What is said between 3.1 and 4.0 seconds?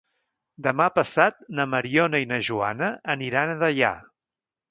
aniran a Deià.